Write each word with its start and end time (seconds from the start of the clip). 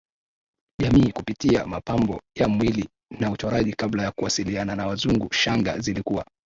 jamii 0.81 1.11
kupitia 1.11 1.67
mapambo 1.67 2.21
ya 2.35 2.47
mwili 2.47 2.89
na 3.19 3.31
uchoraji 3.31 3.73
Kabla 3.73 4.03
ya 4.03 4.11
kuwasiliana 4.11 4.75
na 4.75 4.87
Wazungu 4.87 5.33
shanga 5.33 5.79
zilikuwa 5.79 6.25